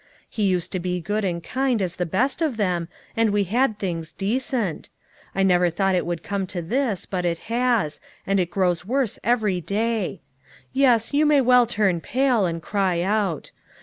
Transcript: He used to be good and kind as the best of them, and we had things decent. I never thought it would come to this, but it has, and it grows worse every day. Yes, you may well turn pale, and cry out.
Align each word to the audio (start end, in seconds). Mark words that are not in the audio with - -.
He 0.27 0.45
used 0.47 0.71
to 0.71 0.79
be 0.79 0.99
good 0.99 1.23
and 1.23 1.43
kind 1.43 1.79
as 1.79 1.97
the 1.97 2.07
best 2.07 2.41
of 2.41 2.57
them, 2.57 2.87
and 3.15 3.29
we 3.29 3.43
had 3.43 3.77
things 3.77 4.11
decent. 4.11 4.89
I 5.35 5.43
never 5.43 5.69
thought 5.69 5.93
it 5.93 6.07
would 6.07 6.23
come 6.23 6.47
to 6.47 6.61
this, 6.63 7.05
but 7.05 7.23
it 7.23 7.37
has, 7.53 8.01
and 8.25 8.39
it 8.39 8.49
grows 8.49 8.83
worse 8.83 9.19
every 9.23 9.61
day. 9.61 10.21
Yes, 10.73 11.13
you 11.13 11.27
may 11.27 11.39
well 11.39 11.67
turn 11.67 12.01
pale, 12.01 12.47
and 12.47 12.63
cry 12.63 13.01
out. 13.01 13.51